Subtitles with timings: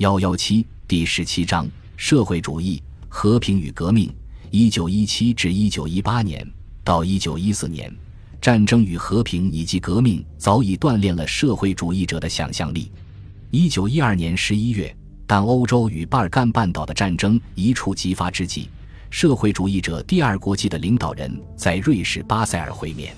[0.00, 4.10] 幺幺七第十七章社会主义和平与革命。
[4.50, 6.42] 一九一七至一九一八年
[6.82, 7.94] 到一九一四年，
[8.40, 12.90] 战争与和平以及革命早已锻炼了社会主义者的想象力。
[13.50, 18.70] 一九一二年十一月，当欧洲与巴尔干半岛的战争一触即发之际，
[19.10, 23.14] 社会主义者第二国际的领导人在瑞士巴塞尔会面。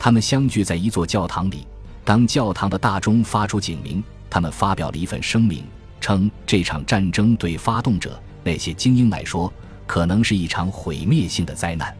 [0.00, 1.64] 他们相聚在一座教堂里，
[2.04, 5.62] 当教堂的大钟发出警鸣，他们发表了一份声明。
[6.00, 9.52] 称这场战争对发动者那些精英来说，
[9.86, 11.94] 可能是一场毁灭性的灾难。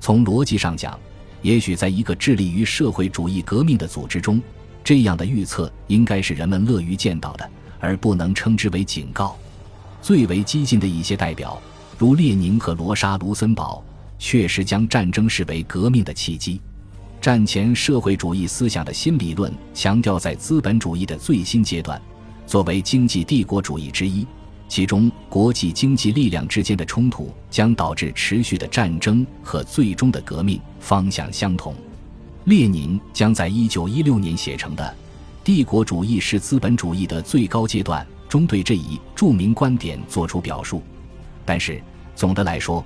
[0.00, 0.98] 从逻辑上讲，
[1.42, 4.40] 也许在一个致力于社会主义革命的组织中，
[4.84, 9.36] 这样的预测应该是人们乐于见到的，而不能称之为警告。
[10.00, 11.60] 最为激进的一些代表，
[11.98, 13.84] 如列宁和罗莎·卢森堡，
[14.18, 16.60] 确实将战争视为革命的契机。
[17.20, 22.00] 战前社会主义思想的新理论强调，在资本主义的最新阶段。
[22.52, 24.26] 作为经济帝国主义之一，
[24.68, 31.74] 其中国际经济力量之间的冲突将导致持续的战争和最终的革命方向相同。
[32.44, 34.84] 列宁将在一九一六年写成的
[35.42, 40.82] 《帝国主义是资本主义的最高阶段》中对这一著名观点作出表述。
[41.46, 41.82] 但是，
[42.14, 42.84] 总的来说，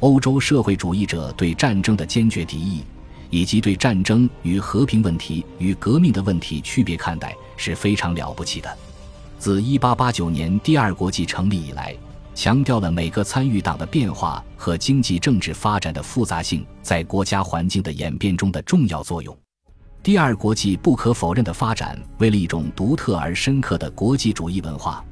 [0.00, 2.82] 欧洲社会主义者对战争的坚决敌意，
[3.28, 8.74] 以及对战争与和平问题与革命的问题区别看待，是非常了不起的。
[9.42, 11.92] 自1889年第二国际成立以来，
[12.32, 19.36] 强调了每个参与党的变化和经济政治发展的复杂性在国家环境的演变中的重要作用。
[20.00, 25.04] 第二国际不可否认的发展为了一种独特而深刻的国际主义文化，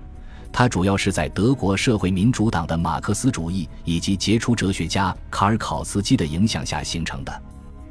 [0.52, 7.42] 它主要是在德国社会民主党的马克思主义以及杰出哲学家卡尔考茨基的影响下形成的。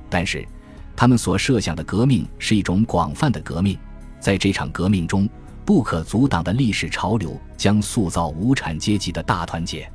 [0.09, 0.47] 但是，
[0.95, 3.77] 他们所设想的革命是一种广泛的革命，
[4.21, 5.27] 在这场革命中。
[5.69, 9.87] 不可阻挡的历史潮流将塑造无产阶级的大团结，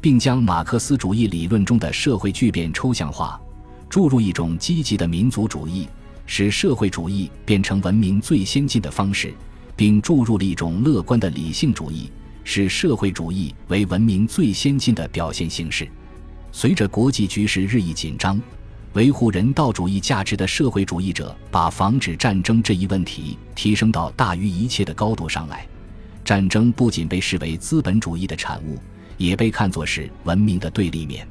[0.00, 3.38] 并将马克思主义理论中的社会巨变抽象化，
[3.86, 5.86] 注入一种积极的民族主义，
[6.24, 9.34] 使社会主义变成文明最先进的方式，
[9.76, 12.10] 并注入了一种乐观的理性主义，
[12.42, 15.86] 使社会主义为文明最先进的表现形式。
[16.50, 18.40] 随着国际局势日益紧张。
[18.94, 25.64] 维护人道主义价值的社会主义者把防止战争这一问题提升到大于一切的高度上来。
[26.24, 28.76] 战争不仅被视为资本主义的产物，
[29.16, 31.26] 也被看作是文明的对立面。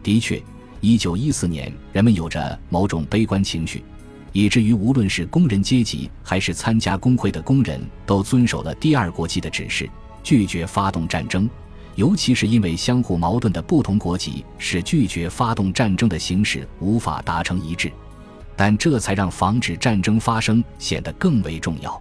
[0.00, 0.40] 的确，
[0.80, 3.82] 一九一四年，人们有着某种悲观情绪，
[4.30, 9.90] 以至于无论是工人阶级还是参加工会的工人都遵守了第二国际的指示，
[10.22, 11.50] 拒绝发动战争。
[11.94, 17.92] 尤其是因为相互矛盾的不同国籍使拒绝发动战争的形式无法达成一致，
[18.56, 22.00] 但这才让防止战争发生显得更为重要。